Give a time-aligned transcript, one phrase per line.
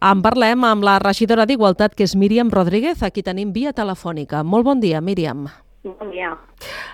[0.00, 4.38] En parlem amb la regidora d'Igualtat, que és Míriam Rodríguez, a qui tenim via telefònica.
[4.40, 5.42] Molt bon dia, Míriam.
[5.84, 6.30] Bon dia.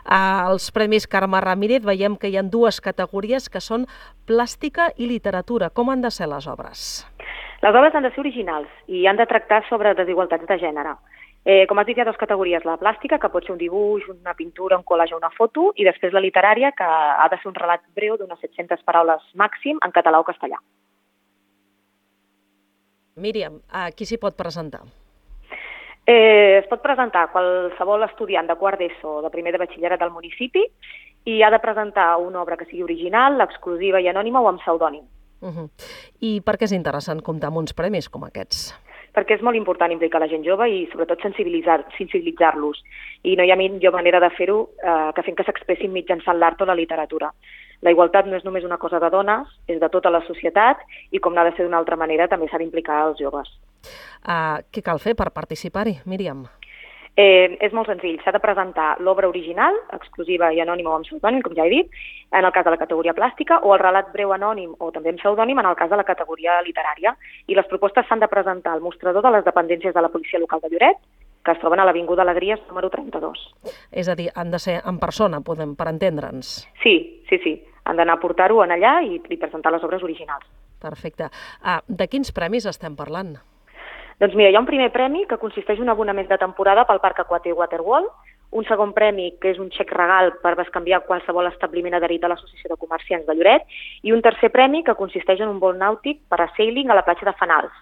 [0.02, 3.84] Als Premis Carme Ramírez veiem que hi ha dues categories que són
[4.26, 5.68] plàstica i literatura.
[5.70, 7.06] Com han de ser les obres?
[7.62, 10.96] Les obres han de ser originals i han de tractar sobre desigualtats de gènere.
[11.46, 12.66] Eh, com has dit, hi ha dues categories.
[12.66, 15.86] La plàstica, que pot ser un dibuix, una pintura, un collage o una foto, i
[15.86, 19.94] després la literària, que ha de ser un relat breu d'unes 700 paraules màxim en
[19.94, 20.58] català o castellà.
[23.16, 24.82] Míriam, a qui s'hi pot presentar?
[26.04, 30.12] Eh, es pot presentar qualsevol estudiant de quart d'ESO o de primer de batxillerat del
[30.12, 30.66] municipi
[31.32, 35.06] i ha de presentar una obra que sigui original, exclusiva i anònima o amb pseudònim.
[35.40, 35.68] Uh -huh.
[36.20, 38.74] I per què és interessant comptar amb uns premis com aquests?
[39.16, 41.94] Perquè és molt important implicar la gent jove i sobretot sensibilitzar-los.
[41.96, 42.52] Sensibilitzar
[43.24, 46.60] I no hi ha millor manera de fer-ho eh, que fent que s'expressin mitjançant l'art
[46.60, 47.32] o la literatura.
[47.80, 51.20] La igualtat no és només una cosa de dones, és de tota la societat i
[51.20, 53.48] com n'ha de ser d'una altra manera també s'ha d'implicar els joves.
[54.26, 56.44] Uh, què cal fer per participar-hi, Míriam?
[57.16, 61.40] Eh, és molt senzill, s'ha de presentar l'obra original, exclusiva i anònima o amb pseudònim,
[61.40, 61.94] com ja he dit,
[62.36, 65.22] en el cas de la categoria plàstica, o el relat breu anònim o també amb
[65.22, 67.14] pseudònim en el cas de la categoria literària.
[67.48, 70.60] I les propostes s'han de presentar al mostrador de les dependències de la Policia Local
[70.60, 71.00] de Lloret,
[71.42, 73.40] que es troben a l'Avinguda Alegries número 32.
[73.92, 76.66] És a dir, han de ser en persona, podem, per entendre'ns.
[76.84, 76.96] Sí,
[77.30, 77.56] sí, sí.
[77.88, 80.44] Han d'anar a portar-ho en allà i, i presentar les obres originals.
[80.82, 81.30] Perfecte.
[81.62, 83.38] Ah, de quins premis estem parlant?
[84.16, 87.02] Doncs mira, hi ha un primer premi que consisteix en un abonament de temporada pel
[87.02, 88.06] Parc Aquàtic Waterwall,
[88.56, 92.70] un segon premi que és un xec regal per bescanviar qualsevol establiment adherit a l'Associació
[92.72, 93.66] de Comerciants de Lloret
[94.08, 97.04] i un tercer premi que consisteix en un vol nàutic per a sailing a la
[97.04, 97.76] platja de Fanals.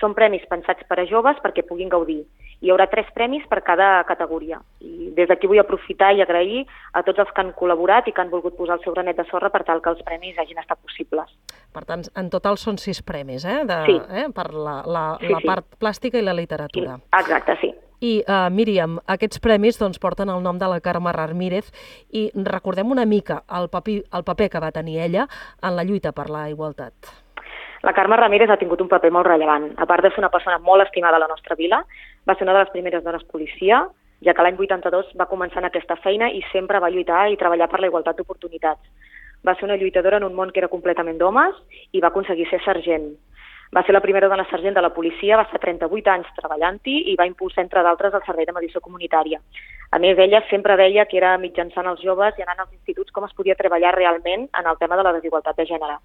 [0.00, 2.24] Són premis pensats per a joves perquè puguin gaudir.
[2.64, 4.58] Hi haurà tres premis per cada categoria.
[4.80, 6.62] I des d'aquí vull aprofitar i agrair
[6.96, 9.26] a tots els que han col·laborat i que han volgut posar el seu granet de
[9.30, 11.28] sorra per tal que els premis hagin estat possibles.
[11.76, 13.58] Per tant, en total són sis premis, eh?
[13.68, 13.96] De, Sí.
[14.08, 14.28] eh?
[14.34, 15.46] Per la, la, Sí, la sí.
[15.46, 16.98] part plàstica i la literatura.
[17.20, 17.74] Exacte, sí.
[18.00, 21.70] I, uh, Míriam, aquests premis doncs, porten el nom de la Carme Ramírez
[22.12, 25.28] i recordem una mica el paper, el paper que va tenir ella
[25.62, 26.92] en la lluita per la igualtat.
[27.86, 29.68] La Carme Ramírez ha tingut un paper molt rellevant.
[29.78, 31.78] A part de ser una persona molt estimada a la nostra vila,
[32.26, 33.84] va ser una de les primeres dones policia,
[34.26, 37.68] ja que l'any 82 va començar en aquesta feina i sempre va lluitar i treballar
[37.70, 38.82] per la igualtat d'oportunitats.
[39.46, 42.58] Va ser una lluitadora en un món que era completament d'homes i va aconseguir ser
[42.64, 43.12] sergent.
[43.74, 47.16] Va ser la primera dona sergent de la policia, va estar 38 anys treballant-hi i
[47.18, 49.40] va impulsar, entre d'altres, el servei de mediació comunitària.
[49.90, 53.26] A més, ella sempre deia que era mitjançant els joves i anant als instituts com
[53.26, 55.98] es podia treballar realment en el tema de la desigualtat de gènere.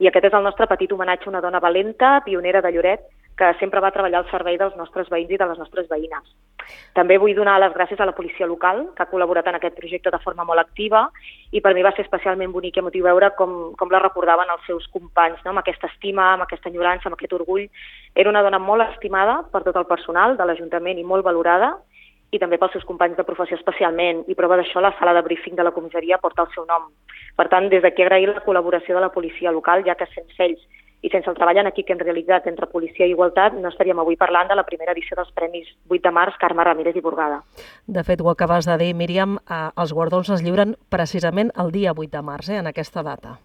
[0.00, 3.52] I aquest és el nostre petit homenatge a una dona valenta, pionera de Lloret, que
[3.58, 6.24] sempre va treballar al servei dels nostres veïns i de les nostres veïnes.
[6.94, 10.10] També vull donar les gràcies a la policia local, que ha col·laborat en aquest projecte
[10.10, 11.04] de forma molt activa,
[11.50, 14.66] i per mi va ser especialment bonic i emotiu veure com, com la recordaven els
[14.66, 15.54] seus companys, no?
[15.54, 17.68] amb aquesta estima, amb aquesta enyorança, amb aquest orgull.
[18.14, 21.76] Era una dona molt estimada per tot el personal de l'Ajuntament i molt valorada,
[22.30, 25.56] i també pels seus companys de professió especialment, i prova d'això la sala de briefing
[25.58, 26.86] de la comissaria porta el seu nom.
[27.36, 30.62] Per tant, des d'aquí agrair la col·laboració de la policia local, ja que sense ells
[31.02, 34.00] i sense el treball en equip que hem realitzat entre policia i igualtat no estaríem
[34.02, 37.42] avui parlant de la primera edició dels Premis 8 de març Carme Ramírez i Burgada.
[37.86, 41.94] De fet, ho acabes de dir, Míriam, eh, els guardons es lliuren precisament el dia
[41.96, 43.38] 8 de març, eh, en aquesta data.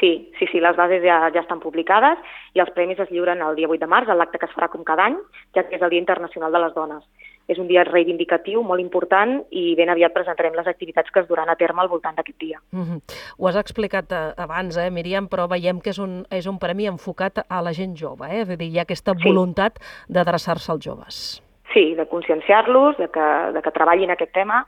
[0.00, 2.18] Sí, sí, sí, les bases ja, ja estan publicades
[2.56, 4.84] i els premis es lliuren el dia 8 de març, l'acte que es farà com
[4.84, 5.18] cada any,
[5.54, 7.04] ja que és el Dia Internacional de les Dones.
[7.48, 11.48] És un dia reivindicatiu, molt important, i ben aviat presentarem les activitats que es duran
[11.50, 12.60] a terme al voltant d'aquest dia.
[12.70, 13.00] Mm -hmm.
[13.38, 16.86] Ho has explicat eh, abans, eh, Míriam, però veiem que és un, és un premi
[16.86, 18.42] enfocat a la gent jove, eh?
[18.42, 19.24] És a dir, hi ha aquesta Sí.
[19.24, 19.78] voluntat
[20.08, 21.42] d'adreçar-se als joves.
[21.74, 24.64] Sí, de conscienciar-los, de, que, de que treballin aquest tema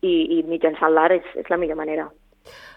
[0.00, 2.08] i, i mitjançant l'art és, és la millor manera.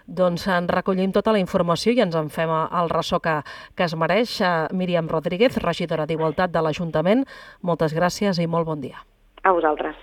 [0.06, 3.42] Doncs en recollim tota la informació i ens en fem el ressò que,
[3.76, 4.40] que es mereix.
[4.40, 7.24] Eh, Míriam Rodríguez, regidora d'Igualtat de l'Ajuntament,
[7.62, 8.98] moltes gràcies i molt bon dia.
[9.42, 9.96] A vosaltres.